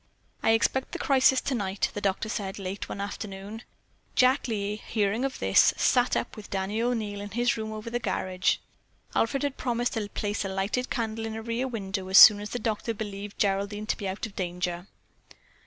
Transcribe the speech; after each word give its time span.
"I 0.41 0.53
expect 0.53 0.93
the 0.93 0.97
crisis 0.97 1.41
tonight," 1.41 1.91
the 1.93 2.01
doctor 2.01 2.27
said 2.27 2.57
late 2.57 2.89
one 2.89 2.99
afternoon. 2.99 3.61
Jack 4.15 4.47
Lee, 4.47 4.77
hearing 4.77 5.23
of 5.23 5.37
this, 5.37 5.75
sat 5.77 6.17
up 6.17 6.35
with 6.35 6.49
Danny 6.49 6.81
O'Neil 6.81 7.21
in 7.21 7.29
his 7.29 7.55
room 7.55 7.71
over 7.71 7.91
the 7.91 7.99
garage. 7.99 8.55
Alfred 9.13 9.43
had 9.43 9.57
promised 9.57 9.93
to 9.93 10.09
place 10.09 10.43
a 10.43 10.49
lighted 10.49 10.89
candle 10.89 11.27
in 11.27 11.35
a 11.35 11.43
rear 11.43 11.67
window 11.67 12.07
as 12.07 12.17
soon 12.17 12.39
as 12.39 12.49
the 12.49 12.57
doctor 12.57 12.95
believed 12.95 13.37
Geraldine 13.37 13.85
to 13.85 13.95
be 13.97 14.07
out 14.07 14.25
of 14.25 14.35
danger. 14.35 14.87